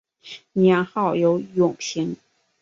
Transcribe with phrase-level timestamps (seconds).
[0.53, 2.17] 年号有永平。